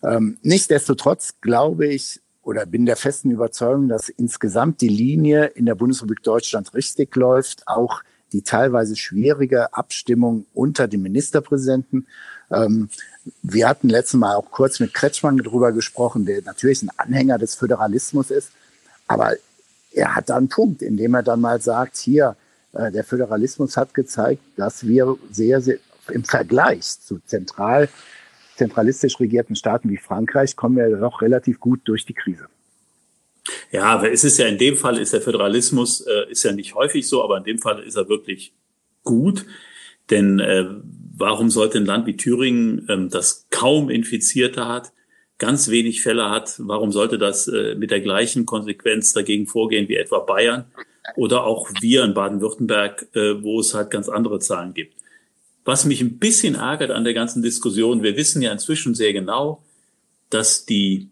Ähm, 0.03 0.37
nichtsdestotrotz 0.43 1.35
glaube 1.41 1.87
ich 1.87 2.21
oder 2.47 2.65
bin 2.65 2.85
der 2.85 2.95
festen 2.95 3.29
Überzeugung, 3.29 3.89
dass 3.89 4.07
insgesamt 4.07 4.79
die 4.79 4.87
Linie 4.87 5.47
in 5.47 5.65
der 5.65 5.75
Bundesrepublik 5.75 6.23
Deutschland 6.23 6.73
richtig 6.73 7.13
läuft, 7.17 7.67
auch 7.67 8.03
die 8.31 8.41
teilweise 8.41 8.95
schwierige 8.95 9.73
Abstimmung 9.73 10.45
unter 10.53 10.87
dem 10.87 11.01
Ministerpräsidenten. 11.01 12.07
Ähm, 12.49 12.89
wir 13.43 13.67
hatten 13.67 13.89
letztes 13.89 14.17
Mal 14.17 14.35
auch 14.35 14.49
kurz 14.49 14.79
mit 14.79 14.93
Kretschmann 14.93 15.35
darüber 15.35 15.73
gesprochen, 15.73 16.25
der 16.25 16.41
natürlich 16.41 16.81
ein 16.83 16.91
Anhänger 16.95 17.37
des 17.37 17.55
Föderalismus 17.55 18.31
ist, 18.31 18.51
aber 19.07 19.33
er 19.91 20.15
hat 20.15 20.29
da 20.29 20.37
einen 20.37 20.47
Punkt, 20.47 20.81
indem 20.81 21.15
er 21.15 21.23
dann 21.23 21.41
mal 21.41 21.59
sagt, 21.59 21.97
hier, 21.97 22.37
äh, 22.71 22.93
der 22.93 23.03
Föderalismus 23.03 23.75
hat 23.75 23.93
gezeigt, 23.93 24.41
dass 24.55 24.87
wir 24.87 25.17
sehr, 25.31 25.59
sehr 25.59 25.79
im 26.09 26.23
Vergleich 26.23 27.01
zu 27.01 27.19
zentral, 27.25 27.89
zentralistisch 28.57 29.19
regierten 29.19 29.55
Staaten 29.55 29.89
wie 29.89 29.97
Frankreich 29.97 30.55
kommen 30.55 30.77
wir 30.77 30.97
doch 30.97 31.21
relativ 31.21 31.59
gut 31.59 31.81
durch 31.85 32.05
die 32.05 32.13
Krise. 32.13 32.47
Ja, 33.71 33.83
aber 33.83 34.11
es 34.11 34.23
ist 34.23 34.37
ja 34.37 34.47
in 34.47 34.57
dem 34.57 34.75
Fall 34.75 34.97
ist 34.97 35.13
der 35.13 35.21
Föderalismus 35.21 36.01
äh, 36.01 36.29
ist 36.29 36.43
ja 36.43 36.51
nicht 36.51 36.75
häufig 36.75 37.07
so, 37.07 37.23
aber 37.23 37.37
in 37.37 37.43
dem 37.43 37.59
Fall 37.59 37.81
ist 37.83 37.95
er 37.95 38.09
wirklich 38.09 38.53
gut. 39.03 39.45
Denn 40.09 40.39
äh, 40.39 40.65
warum 41.17 41.49
sollte 41.49 41.77
ein 41.77 41.85
Land 41.85 42.07
wie 42.07 42.17
Thüringen, 42.17 42.87
ähm, 42.89 43.09
das 43.09 43.47
kaum 43.49 43.89
Infizierte 43.89 44.67
hat, 44.67 44.91
ganz 45.37 45.69
wenig 45.69 46.01
Fälle 46.01 46.29
hat, 46.29 46.55
warum 46.59 46.91
sollte 46.91 47.17
das 47.17 47.47
äh, 47.47 47.75
mit 47.75 47.91
der 47.91 48.01
gleichen 48.01 48.45
Konsequenz 48.45 49.13
dagegen 49.13 49.47
vorgehen 49.47 49.87
wie 49.87 49.95
etwa 49.95 50.19
Bayern 50.19 50.65
oder 51.15 51.45
auch 51.45 51.69
wir 51.81 52.03
in 52.03 52.13
Baden-Württemberg, 52.13 53.07
äh, 53.13 53.43
wo 53.43 53.59
es 53.59 53.73
halt 53.73 53.91
ganz 53.91 54.09
andere 54.09 54.39
Zahlen 54.39 54.73
gibt? 54.73 54.93
Was 55.67 55.83
mich 55.83 55.99
ein 55.99 56.17
bisschen 56.17 56.55
ärgert 56.55 56.91
an 56.91 57.03
der 57.03 57.13
ganzen 57.13 57.43
Diskussion, 57.43 58.01
wir 58.01 58.15
wissen 58.15 58.41
ja 58.41 58.53
inzwischen 58.53 58.95
sehr 58.95 59.11
genau, 59.11 59.61
dass 60.29 60.65
die 60.65 61.09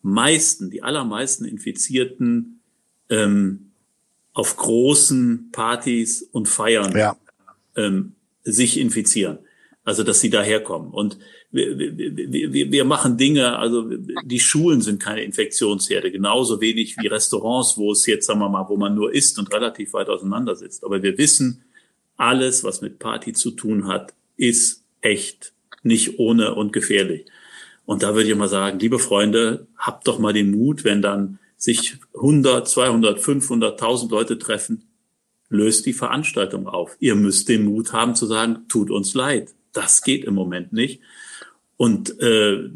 meisten, 0.00 0.70
die 0.70 0.82
allermeisten 0.82 1.44
Infizierten 1.44 2.62
ähm, 3.10 3.72
auf 4.32 4.56
großen 4.56 5.50
Partys 5.52 6.22
und 6.22 6.48
Feiern 6.48 6.96
ja. 6.96 7.18
ähm, 7.76 8.14
sich 8.44 8.80
infizieren. 8.80 9.40
Also 9.84 10.04
dass 10.04 10.20
sie 10.20 10.30
daherkommen. 10.30 10.94
Und 10.94 11.18
wir, 11.50 11.78
wir, 11.78 12.50
wir, 12.50 12.72
wir 12.72 12.84
machen 12.86 13.18
Dinge, 13.18 13.58
also 13.58 13.90
die 14.24 14.40
Schulen 14.40 14.80
sind 14.80 15.02
keine 15.02 15.22
Infektionsherde, 15.22 16.10
genauso 16.10 16.62
wenig 16.62 16.96
wie 16.96 17.08
Restaurants, 17.08 17.76
wo 17.76 17.92
es 17.92 18.06
jetzt, 18.06 18.24
sagen 18.24 18.40
wir 18.40 18.48
mal, 18.48 18.70
wo 18.70 18.78
man 18.78 18.94
nur 18.94 19.12
isst 19.12 19.38
und 19.38 19.52
relativ 19.52 19.92
weit 19.92 20.08
auseinander 20.08 20.56
sitzt. 20.56 20.82
Aber 20.82 21.02
wir 21.02 21.18
wissen, 21.18 21.62
alles, 22.16 22.64
was 22.64 22.80
mit 22.80 22.98
Party 22.98 23.32
zu 23.32 23.50
tun 23.52 23.86
hat, 23.86 24.14
ist 24.36 24.84
echt 25.00 25.52
nicht 25.82 26.18
ohne 26.18 26.54
und 26.54 26.72
gefährlich. 26.72 27.26
Und 27.84 28.02
da 28.02 28.14
würde 28.14 28.30
ich 28.30 28.36
mal 28.36 28.48
sagen, 28.48 28.78
liebe 28.78 28.98
Freunde, 28.98 29.66
habt 29.76 30.06
doch 30.06 30.18
mal 30.18 30.32
den 30.32 30.50
Mut, 30.50 30.84
wenn 30.84 31.02
dann 31.02 31.38
sich 31.56 31.96
100, 32.14 32.68
200, 32.68 33.20
500, 33.20 33.72
1000 33.72 34.10
Leute 34.10 34.38
treffen, 34.38 34.84
löst 35.48 35.86
die 35.86 35.92
Veranstaltung 35.92 36.66
auf. 36.66 36.96
Ihr 37.00 37.14
müsst 37.14 37.48
den 37.48 37.64
Mut 37.64 37.92
haben 37.92 38.14
zu 38.14 38.26
sagen, 38.26 38.60
tut 38.68 38.90
uns 38.90 39.14
leid. 39.14 39.54
Das 39.72 40.02
geht 40.02 40.24
im 40.24 40.34
Moment 40.34 40.72
nicht. 40.72 41.00
Und 41.76 42.20
äh, 42.20 42.70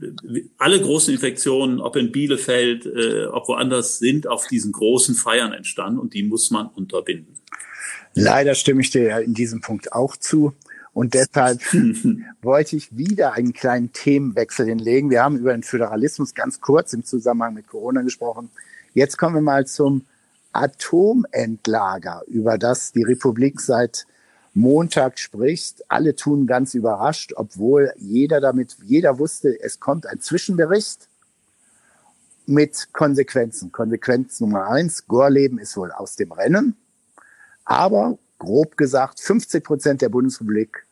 alle 0.58 0.80
großen 0.80 1.14
Infektionen, 1.14 1.80
ob 1.80 1.96
in 1.96 2.10
Bielefeld, 2.10 2.86
äh, 2.86 3.26
ob 3.26 3.48
woanders, 3.48 3.98
sind 3.98 4.26
auf 4.26 4.48
diesen 4.48 4.72
großen 4.72 5.14
Feiern 5.14 5.52
entstanden 5.52 6.00
und 6.00 6.12
die 6.12 6.24
muss 6.24 6.50
man 6.50 6.66
unterbinden. 6.66 7.36
Leider 8.18 8.54
stimme 8.54 8.80
ich 8.80 8.90
dir 8.90 9.20
in 9.20 9.34
diesem 9.34 9.60
Punkt 9.60 9.92
auch 9.92 10.16
zu. 10.16 10.54
Und 10.94 11.12
deshalb 11.12 11.60
wollte 12.42 12.76
ich 12.76 12.96
wieder 12.96 13.34
einen 13.34 13.52
kleinen 13.52 13.92
Themenwechsel 13.92 14.64
hinlegen. 14.66 15.10
Wir 15.10 15.22
haben 15.22 15.36
über 15.36 15.52
den 15.52 15.62
Föderalismus 15.62 16.34
ganz 16.34 16.62
kurz 16.62 16.94
im 16.94 17.04
Zusammenhang 17.04 17.52
mit 17.52 17.68
Corona 17.68 18.00
gesprochen. 18.00 18.48
Jetzt 18.94 19.18
kommen 19.18 19.34
wir 19.34 19.42
mal 19.42 19.66
zum 19.66 20.06
Atomendlager, 20.52 22.22
über 22.26 22.56
das 22.56 22.92
die 22.92 23.02
Republik 23.02 23.60
seit 23.60 24.06
Montag 24.54 25.18
spricht. 25.18 25.84
Alle 25.90 26.16
tun 26.16 26.46
ganz 26.46 26.72
überrascht, 26.72 27.34
obwohl 27.36 27.92
jeder 27.98 28.40
damit, 28.40 28.78
jeder 28.82 29.18
wusste, 29.18 29.60
es 29.60 29.78
kommt 29.78 30.06
ein 30.06 30.20
Zwischenbericht 30.20 31.10
mit 32.46 32.88
Konsequenzen. 32.94 33.72
Konsequenz 33.72 34.40
Nummer 34.40 34.68
eins, 34.68 35.06
Gorleben 35.06 35.58
ist 35.58 35.76
wohl 35.76 35.92
aus 35.92 36.16
dem 36.16 36.32
Rennen. 36.32 36.76
Aber 37.66 38.18
grob 38.38 38.76
gesagt, 38.76 39.20
50 39.20 39.62
Prozent 39.62 40.02
der 40.02 40.08
Bundesrepublik 40.08 40.86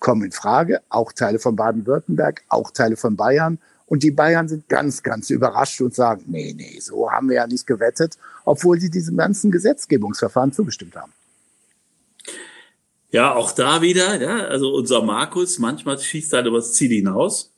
kommen 0.00 0.24
in 0.24 0.32
Frage, 0.32 0.82
auch 0.88 1.12
Teile 1.12 1.38
von 1.38 1.56
Baden-Württemberg, 1.56 2.42
auch 2.48 2.70
Teile 2.70 2.96
von 2.96 3.16
Bayern. 3.16 3.58
Und 3.86 4.02
die 4.02 4.10
Bayern 4.10 4.48
sind 4.48 4.68
ganz, 4.68 5.02
ganz 5.02 5.30
überrascht 5.30 5.80
und 5.80 5.94
sagen, 5.94 6.24
nee, 6.26 6.54
nee, 6.56 6.78
so 6.80 7.10
haben 7.10 7.28
wir 7.28 7.36
ja 7.36 7.46
nicht 7.46 7.66
gewettet, 7.66 8.18
obwohl 8.44 8.80
sie 8.80 8.90
diesem 8.90 9.16
ganzen 9.16 9.50
Gesetzgebungsverfahren 9.50 10.52
zugestimmt 10.52 10.96
haben. 10.96 11.12
Ja, 13.10 13.34
auch 13.34 13.52
da 13.52 13.82
wieder, 13.82 14.20
ja, 14.20 14.46
also 14.46 14.72
unser 14.72 15.02
Markus, 15.02 15.58
manchmal 15.58 15.98
schießt 15.98 16.32
er 16.32 16.46
übers 16.46 16.74
Ziel 16.74 16.90
hinaus. 16.90 17.52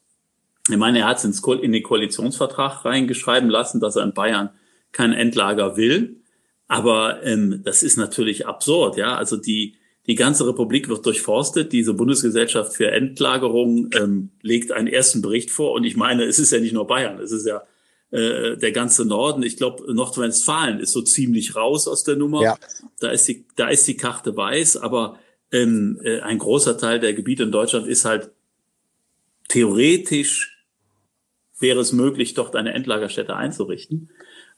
Ich 0.68 0.76
meine, 0.76 1.00
er 1.00 1.08
hat 1.08 1.22
es 1.22 1.24
in 1.24 1.72
den 1.72 1.82
Koalitionsvertrag 1.82 2.84
reingeschreiben 2.84 3.50
lassen, 3.50 3.80
dass 3.80 3.96
er 3.96 4.04
in 4.04 4.14
Bayern 4.14 4.50
kein 4.92 5.12
Endlager 5.12 5.76
will. 5.76 6.21
Aber 6.72 7.22
ähm, 7.22 7.60
das 7.64 7.82
ist 7.82 7.98
natürlich 7.98 8.46
absurd, 8.46 8.96
ja. 8.96 9.14
Also 9.14 9.36
die, 9.36 9.76
die 10.06 10.14
ganze 10.14 10.48
Republik 10.48 10.88
wird 10.88 11.04
durchforstet. 11.04 11.70
Diese 11.70 11.92
Bundesgesellschaft 11.92 12.74
für 12.74 12.90
Endlagerung 12.90 13.90
ähm, 13.92 14.30
legt 14.40 14.72
einen 14.72 14.86
ersten 14.86 15.20
Bericht 15.20 15.50
vor. 15.50 15.72
Und 15.72 15.84
ich 15.84 15.96
meine, 15.96 16.24
es 16.24 16.38
ist 16.38 16.50
ja 16.50 16.60
nicht 16.60 16.72
nur 16.72 16.86
Bayern, 16.86 17.18
es 17.18 17.30
ist 17.30 17.46
ja 17.46 17.62
äh, 18.10 18.56
der 18.56 18.72
ganze 18.72 19.04
Norden. 19.04 19.42
Ich 19.42 19.58
glaube, 19.58 19.92
Nordrhein-Westfalen 19.92 20.80
ist 20.80 20.92
so 20.92 21.02
ziemlich 21.02 21.54
raus 21.54 21.86
aus 21.86 22.04
der 22.04 22.16
Nummer. 22.16 22.42
Ja. 22.42 22.58
Da 23.00 23.10
ist 23.10 23.28
die, 23.28 23.44
da 23.54 23.68
ist 23.68 23.86
die 23.86 23.98
Karte 23.98 24.34
weiß, 24.34 24.78
aber 24.78 25.18
ähm, 25.50 26.00
äh, 26.02 26.20
ein 26.20 26.38
großer 26.38 26.78
Teil 26.78 27.00
der 27.00 27.12
Gebiete 27.12 27.42
in 27.42 27.52
Deutschland 27.52 27.86
ist 27.86 28.06
halt 28.06 28.30
theoretisch 29.48 30.52
wäre 31.58 31.80
es 31.80 31.92
möglich, 31.92 32.32
dort 32.32 32.56
eine 32.56 32.72
Endlagerstätte 32.72 33.36
einzurichten. 33.36 34.10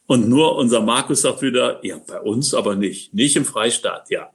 Und 0.07 0.29
nur 0.29 0.57
unser 0.57 0.83
Markus 0.83 1.23
sagt 1.23 1.43
wieder, 1.43 1.85
ja, 1.85 1.99
bei 2.07 2.21
uns 2.21 2.55
aber 2.55 2.77
nicht. 2.77 3.15
Nicht 3.15 3.37
im 3.37 3.45
Freistaat, 3.45 4.11
ja. 4.11 4.31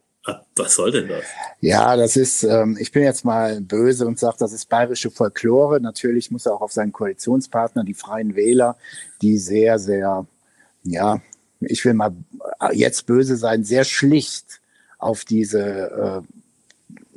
Was 0.56 0.76
soll 0.76 0.92
denn 0.92 1.08
das? 1.08 1.24
Ja, 1.62 1.96
das 1.96 2.16
ist, 2.16 2.44
ähm, 2.44 2.78
ich 2.80 2.92
bin 2.92 3.04
jetzt 3.04 3.24
mal 3.24 3.62
böse 3.62 4.06
und 4.06 4.20
sage, 4.20 4.36
das 4.40 4.54
ist 4.54 4.68
bayerische 4.68 5.10
Folklore. 5.10 5.80
Natürlich 5.80 6.30
muss 6.30 6.46
er 6.46 6.54
auch 6.54 6.62
auf 6.62 6.72
seinen 6.72 6.92
Koalitionspartner, 6.92 7.84
die 7.84 7.94
Freien 7.94 8.36
Wähler, 8.36 8.78
die 9.22 9.38
sehr, 9.38 9.80
sehr, 9.80 10.28
ja, 10.84 11.22
ich 11.62 11.84
will 11.86 11.94
mal 11.94 12.14
jetzt 12.74 13.06
böse 13.06 13.38
sein, 13.38 13.64
sehr 13.64 13.84
schlicht 13.84 14.62
auf 14.98 15.26
diese 15.26 16.24
äh, 16.24 16.39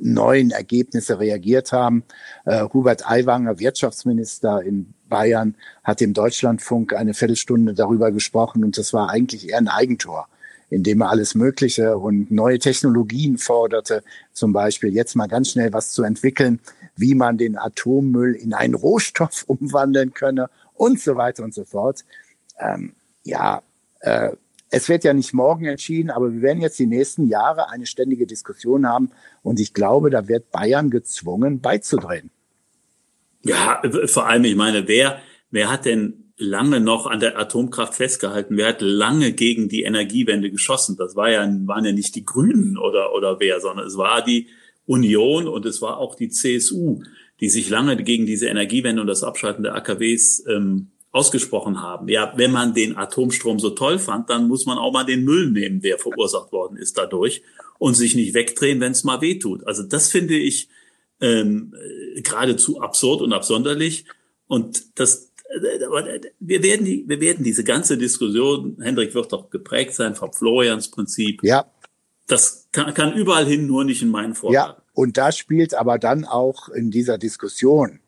neuen 0.03 0.51
Ergebnisse 0.51 1.19
reagiert 1.19 1.71
haben. 1.71 2.03
Äh, 2.45 2.65
Hubert 2.73 3.09
Aiwanger, 3.09 3.59
Wirtschaftsminister 3.59 4.61
in 4.61 4.93
Bayern, 5.07 5.55
hat 5.83 6.01
im 6.01 6.13
Deutschlandfunk 6.13 6.93
eine 6.93 7.13
Viertelstunde 7.13 7.73
darüber 7.73 8.11
gesprochen 8.11 8.63
und 8.63 8.77
das 8.77 8.93
war 8.93 9.09
eigentlich 9.09 9.49
eher 9.49 9.57
ein 9.57 9.69
Eigentor, 9.69 10.27
indem 10.69 11.01
er 11.01 11.09
alles 11.09 11.35
Mögliche 11.35 11.97
und 11.97 12.31
neue 12.31 12.59
Technologien 12.59 13.37
forderte, 13.37 14.03
zum 14.33 14.51
Beispiel 14.51 14.93
jetzt 14.93 15.15
mal 15.15 15.27
ganz 15.27 15.51
schnell 15.51 15.71
was 15.71 15.91
zu 15.91 16.03
entwickeln, 16.03 16.59
wie 16.95 17.15
man 17.15 17.37
den 17.37 17.57
Atommüll 17.57 18.35
in 18.35 18.53
einen 18.53 18.73
Rohstoff 18.73 19.43
umwandeln 19.47 20.13
könne 20.13 20.49
und 20.73 20.99
so 20.99 21.15
weiter 21.15 21.43
und 21.43 21.53
so 21.53 21.63
fort. 21.63 22.03
Ähm, 22.59 22.93
ja, 23.23 23.61
äh, 24.01 24.31
es 24.73 24.89
wird 24.89 25.03
ja 25.03 25.13
nicht 25.13 25.33
morgen 25.33 25.65
entschieden, 25.65 26.09
aber 26.09 26.33
wir 26.33 26.41
werden 26.41 26.61
jetzt 26.61 26.79
die 26.79 26.87
nächsten 26.87 27.27
Jahre 27.27 27.69
eine 27.69 27.85
ständige 27.85 28.25
Diskussion 28.25 28.87
haben. 28.87 29.11
Und 29.43 29.59
ich 29.59 29.75
glaube, 29.75 30.09
da 30.09 30.27
wird 30.27 30.49
Bayern 30.51 30.89
gezwungen, 30.89 31.61
beizudrehen. 31.61 32.31
Ja, 33.43 33.83
vor 34.07 34.25
allem, 34.25 34.45
ich 34.45 34.55
meine, 34.55 34.87
wer, 34.87 35.21
wer 35.51 35.71
hat 35.71 35.85
denn 35.85 36.33
lange 36.37 36.79
noch 36.79 37.05
an 37.05 37.19
der 37.19 37.37
Atomkraft 37.37 37.93
festgehalten? 37.93 38.57
Wer 38.57 38.69
hat 38.69 38.81
lange 38.81 39.33
gegen 39.33 39.69
die 39.69 39.83
Energiewende 39.83 40.49
geschossen? 40.49 40.95
Das 40.97 41.15
war 41.15 41.29
ja, 41.29 41.47
waren 41.67 41.85
ja 41.85 41.91
nicht 41.91 42.15
die 42.15 42.25
Grünen 42.25 42.79
oder, 42.79 43.13
oder 43.13 43.39
wer, 43.39 43.59
sondern 43.59 43.85
es 43.85 43.95
war 43.95 44.23
die 44.23 44.47
Union 44.87 45.47
und 45.47 45.67
es 45.67 45.83
war 45.83 45.97
auch 45.99 46.15
die 46.15 46.29
CSU, 46.29 47.03
die 47.39 47.49
sich 47.49 47.69
lange 47.69 47.95
gegen 47.97 48.25
diese 48.25 48.47
Energiewende 48.47 49.01
und 49.01 49.07
das 49.07 49.23
Abschalten 49.23 49.63
der 49.63 49.75
AKWs 49.75 50.43
ähm, 50.47 50.92
ausgesprochen 51.13 51.81
haben. 51.81 52.09
Ja, 52.09 52.33
wenn 52.35 52.51
man 52.51 52.73
den 52.73 52.97
Atomstrom 52.97 53.59
so 53.59 53.69
toll 53.69 53.99
fand, 53.99 54.29
dann 54.29 54.47
muss 54.47 54.65
man 54.65 54.79
auch 54.79 54.91
mal 54.91 55.05
den 55.05 55.23
Müll 55.23 55.51
nehmen, 55.51 55.79
der 55.79 55.99
verursacht 55.99 56.51
worden 56.51 56.75
ist 56.75 56.97
dadurch 56.97 57.43
und 57.77 57.93
sich 57.93 58.15
nicht 58.15 58.33
wegdrehen, 58.33 58.81
wenn 58.81 58.91
es 58.91 59.03
mal 59.03 59.21
weh 59.21 59.37
tut. 59.37 59.65
Also 59.67 59.83
das 59.83 60.09
finde 60.09 60.35
ich 60.35 60.69
ähm, 61.21 61.73
geradezu 62.23 62.81
absurd 62.81 63.21
und 63.21 63.31
absonderlich. 63.31 64.05
Und 64.47 64.99
das, 64.99 65.31
wir 66.39 66.63
werden 66.63 66.85
die, 66.85 67.05
wir 67.07 67.21
werden 67.21 67.43
diese 67.43 67.63
ganze 67.63 67.95
Diskussion, 67.95 68.77
Hendrik 68.81 69.13
wird 69.13 69.31
doch 69.31 69.51
geprägt 69.51 69.93
sein 69.93 70.15
vom 70.15 70.33
Florians 70.33 70.89
Prinzip. 70.89 71.43
Ja. 71.43 71.71
Das 72.25 72.69
kann, 72.71 72.91
kann 72.95 73.13
überall 73.13 73.45
hin, 73.45 73.67
nur 73.67 73.83
nicht 73.83 74.01
in 74.01 74.09
meinen 74.09 74.33
Vorlagen. 74.33 74.77
Ja, 74.77 74.83
und 74.93 75.17
da 75.17 75.31
spielt 75.31 75.75
aber 75.75 75.99
dann 75.99 76.25
auch 76.25 76.69
in 76.69 76.89
dieser 76.89 77.19
Diskussion 77.19 77.99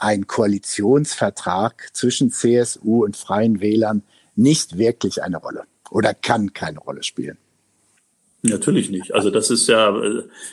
ein 0.00 0.26
Koalitionsvertrag 0.26 1.90
zwischen 1.92 2.30
CSU 2.30 3.04
und 3.04 3.16
Freien 3.16 3.60
Wählern 3.60 4.02
nicht 4.36 4.78
wirklich 4.78 5.22
eine 5.22 5.38
Rolle 5.38 5.64
oder 5.90 6.14
kann 6.14 6.52
keine 6.52 6.78
Rolle 6.78 7.02
spielen. 7.02 7.38
Natürlich 8.42 8.88
nicht. 8.88 9.14
Also 9.14 9.30
das 9.30 9.50
ist 9.50 9.66
ja, 9.66 10.00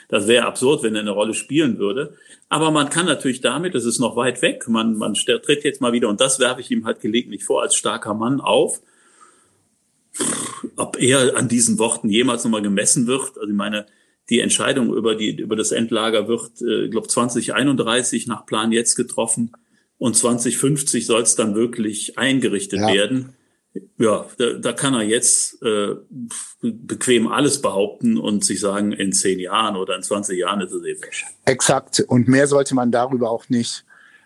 das 0.10 0.28
wäre 0.28 0.46
absurd, 0.46 0.82
wenn 0.82 0.96
er 0.96 1.02
eine 1.02 1.12
Rolle 1.12 1.36
spielen 1.36 1.78
würde. 1.78 2.18
Aber 2.50 2.72
man 2.72 2.90
kann 2.90 3.06
natürlich 3.06 3.42
damit, 3.42 3.76
das 3.76 3.86
ist 3.86 4.00
noch 4.00 4.16
weit 4.16 4.42
weg, 4.42 4.68
man, 4.68 4.98
man 4.98 5.14
tritt 5.14 5.64
jetzt 5.64 5.82
mal 5.82 5.94
wieder, 5.94 6.10
und 6.10 6.20
das 6.20 6.40
werfe 6.40 6.62
ich 6.62 6.72
ihm 6.72 6.86
halt 6.86 7.00
gelegentlich 7.00 7.44
vor, 7.44 7.62
als 7.62 7.76
starker 7.76 8.14
Mann 8.16 8.42
auf. 8.42 8.82
Ob 10.78 11.00
er 11.00 11.38
an 11.38 11.48
diesen 11.48 11.78
Worten 11.78 12.10
jemals 12.10 12.44
nochmal 12.44 12.62
gemessen 12.62 13.06
wird, 13.06 13.38
also 13.38 13.50
ich 13.50 13.56
meine, 13.56 13.86
die 14.30 14.40
Entscheidung 14.40 14.94
über, 14.94 15.16
die, 15.16 15.36
über 15.36 15.56
das 15.56 15.72
Endlager 15.72 16.28
wird, 16.28 16.62
äh, 16.62 16.90
glaube 16.90 17.08
2031 17.08 18.28
nach 18.28 18.46
Plan 18.46 18.72
jetzt 18.72 18.96
getroffen 18.96 19.52
und 19.98 20.16
2050 20.16 21.06
soll 21.06 21.22
es 21.22 21.36
dann 21.36 21.56
wirklich 21.56 22.18
eingerichtet 22.18 22.80
ja. 22.80 22.94
werden. 22.94 23.36
Ja, 23.98 24.26
da, 24.38 24.54
da 24.54 24.72
kann 24.72 24.94
er 24.94 25.04
jetzt 25.04 25.62
äh, 25.62 25.96
bequem 26.62 27.28
alles 27.28 27.62
behaupten 27.62 28.18
und 28.18 28.46
sich 28.46 28.62
sagen, 28.62 28.94
in 28.94 29.12
zehn 29.12 29.38
Jahren 29.40 29.76
oder 29.76 29.98
in 29.98 30.04
20 30.04 30.40
Jahren 30.40 30.62
ist 30.62 30.72
es 30.72 30.84
eben. 30.86 31.02
Exakt. 31.44 32.00
Und 32.08 32.28
mehr 32.30 32.48
sollte 32.48 32.74
man 32.74 32.92
darüber 32.92 33.30
auch 33.32 33.50
nicht 33.50 33.84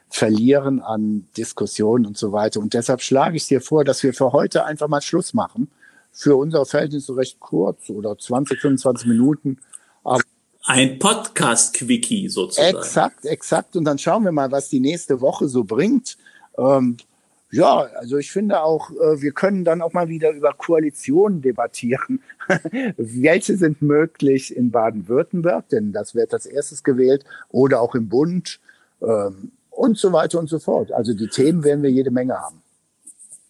verlieren 0.10 0.82
an 0.82 1.28
Diskussionen 1.38 2.06
und 2.06 2.17
so 2.17 2.32
weiter. 2.32 2.60
Und 2.60 2.74
deshalb 2.74 3.02
schlage 3.02 3.38
ich 3.38 3.47
dir 3.47 3.62
vor, 3.62 3.84
dass 3.84 4.04
wir 4.04 4.13
für 4.13 4.34
heute 4.34 4.65
einfach 4.65 4.88
mal 4.88 5.02
Schluss 5.02 5.34
machen. 5.34 5.69
Für 6.12 6.36
unser 6.36 6.65
Verhältnis 6.65 7.10
recht 7.15 7.39
kurz 7.39 7.89
oder 7.89 8.17
20, 8.17 8.60
25 8.60 9.08
Minuten. 9.08 9.60
Aber 10.10 10.24
ein 10.65 11.00
Podcast-Quickie 11.00 12.30
sozusagen. 12.30 12.78
Exakt, 12.78 13.26
exakt. 13.26 13.76
Und 13.76 13.86
dann 13.86 13.98
schauen 13.98 14.24
wir 14.24 14.32
mal, 14.32 14.52
was 14.52 14.69
die 14.69 14.80
nächste 14.80 15.22
Woche 15.22 15.48
so 15.48 15.63
bringt. 15.63 16.17
Ähm, 16.58 16.98
ja, 17.52 17.88
also 17.95 18.17
ich 18.17 18.32
finde 18.32 18.62
auch, 18.62 18.91
äh, 18.91 19.22
wir 19.22 19.32
können 19.32 19.63
dann 19.63 19.82
auch 19.82 19.93
mal 19.93 20.08
wieder 20.08 20.32
über 20.32 20.54
Koalitionen 20.54 21.41
debattieren. 21.41 22.22
Welche 22.98 23.58
sind 23.58 23.82
möglich 23.82 24.56
in 24.56 24.69
Baden-Württemberg, 24.69 25.69
denn 25.69 25.91
das 25.91 26.13
wird 26.13 26.34
als 26.34 26.45
erstes 26.45 26.84
gewählt, 26.84 27.24
oder 27.50 27.82
auch 27.82 27.95
im 27.95 28.10
Bund 28.10 28.60
ähm, 29.02 29.52
und 29.72 29.98
so 29.98 30.12
weiter 30.12 30.38
und 30.39 30.50
so 30.50 30.60
fort. 30.60 30.91
Also 30.91 31.13
die 31.13 31.28
Themen 31.28 31.63
werden 31.63 31.82
wir 31.82 31.89
jede 31.89 32.12
Menge 32.12 32.36
haben. 32.39 32.59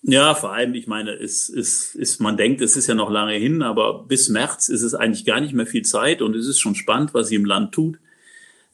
Ja, 0.02 0.34
vor 0.34 0.54
allem, 0.54 0.74
ich 0.76 0.88
meine, 0.88 1.12
es 1.12 1.50
ist, 1.50 1.94
ist, 1.96 2.22
man 2.22 2.38
denkt, 2.38 2.62
es 2.62 2.78
ist 2.78 2.88
ja 2.88 2.96
noch 2.96 3.12
lange 3.12 3.34
hin, 3.34 3.62
aber 3.62 4.06
bis 4.06 4.30
März 4.30 4.70
ist 4.70 4.82
es 4.82 4.96
eigentlich 4.96 5.26
gar 5.26 5.42
nicht 5.42 5.54
mehr 5.54 5.66
viel 5.66 5.84
Zeit 5.84 6.22
und 6.22 6.36
es 6.36 6.48
ist 6.48 6.60
schon 6.60 6.76
spannend, 6.76 7.14
was 7.14 7.28
sie 7.28 7.36
im 7.36 7.46
Land 7.46 7.74
tut, 7.74 8.00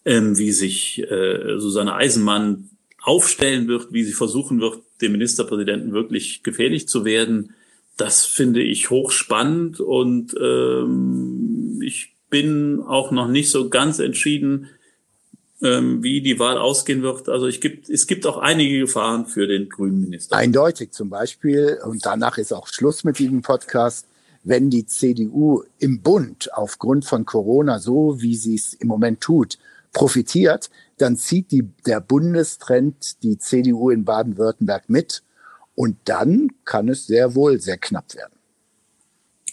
ähm, 0.06 0.38
wie 0.38 0.52
sich 0.52 1.02
äh, 1.10 1.58
Susanne 1.58 1.96
Eisenmann 1.96 2.70
aufstellen 3.02 3.68
wird, 3.68 3.92
wie 3.92 4.04
sie 4.04 4.14
versuchen 4.14 4.62
wird, 4.62 4.82
dem 5.02 5.14
Ministerpräsidenten 5.14 5.94
wirklich 5.94 6.44
gefährlich 6.44 6.88
zu 6.88 7.06
werden. 7.06 7.56
Das 7.98 8.26
finde 8.26 8.62
ich 8.62 8.92
hochspannend 8.92 9.80
und 9.80 10.36
ähm, 10.40 11.82
ich 11.84 12.14
bin 12.30 12.82
auch 12.82 13.12
noch 13.12 13.28
nicht 13.28 13.50
so 13.50 13.70
ganz 13.70 14.00
entschieden, 14.00 14.70
ähm, 15.62 16.04
wie 16.04 16.22
die 16.22 16.40
Wahl 16.40 16.58
ausgehen 16.58 17.02
wird. 17.02 17.30
Also 17.30 17.48
ich 17.48 17.62
gibt, 17.62 17.90
es 17.90 18.08
gibt 18.08 18.26
auch 18.26 18.38
einige 18.38 18.80
Gefahren 18.80 19.26
für 19.26 19.48
den 19.48 19.70
grünen 19.70 20.02
Minister. 20.02 20.36
Eindeutig 20.36 20.92
zum 20.92 21.10
Beispiel, 21.10 21.80
und 21.86 22.06
danach 22.06 22.38
ist 22.38 22.54
auch 22.54 22.68
Schluss 22.68 23.04
mit 23.04 23.20
diesem 23.20 23.42
Podcast, 23.42 24.08
wenn 24.44 24.70
die 24.70 24.86
CDU 24.86 25.64
im 25.80 26.02
Bund 26.02 26.54
aufgrund 26.54 27.06
von 27.06 27.26
Corona, 27.26 27.80
so 27.80 28.22
wie 28.22 28.36
sie 28.36 28.56
es 28.56 28.74
im 28.74 28.88
Moment 28.88 29.22
tut, 29.22 29.58
profitiert, 29.92 30.70
dann 30.98 31.18
zieht 31.18 31.52
die, 31.52 31.64
der 31.86 32.00
Bundestrend 32.00 33.24
die 33.24 33.38
CDU 33.38 33.90
in 33.90 34.06
Baden-Württemberg 34.06 34.90
mit. 34.90 35.24
Und 35.74 35.98
dann 36.06 36.52
kann 36.64 36.90
es 36.90 37.08
sehr 37.08 37.34
wohl 37.34 37.60
sehr 37.60 37.78
knapp 37.78 38.14
werden. 38.14 38.34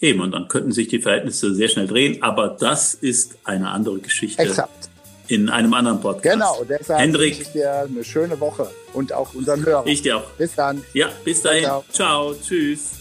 Eben, 0.00 0.20
und 0.20 0.32
dann 0.32 0.48
könnten 0.48 0.72
sich 0.72 0.88
die 0.88 1.00
Verhältnisse 1.00 1.54
sehr 1.54 1.68
schnell 1.68 1.86
drehen. 1.86 2.22
Aber 2.22 2.56
das 2.60 2.94
ist 2.94 3.38
eine 3.44 3.70
andere 3.70 3.98
Geschichte. 3.98 4.42
Exakt 4.42 4.91
in 5.32 5.48
einem 5.48 5.74
anderen 5.74 6.00
Podcast. 6.00 6.34
Genau, 6.34 6.64
deshalb 6.68 7.00
Hendrik, 7.00 7.36
wünsche 7.36 7.42
ich 7.42 7.52
dir 7.52 7.72
eine 7.88 8.04
schöne 8.04 8.38
Woche 8.38 8.70
und 8.92 9.12
auch 9.12 9.34
unseren 9.34 9.64
Hörern. 9.64 9.86
Ich 9.86 10.02
dir 10.02 10.18
auch. 10.18 10.30
Bis 10.38 10.54
dann. 10.54 10.82
Ja, 10.92 11.08
bis 11.24 11.42
dahin. 11.42 11.64
ciao. 11.64 11.84
ciao. 11.90 12.34
Tschüss. 12.34 12.92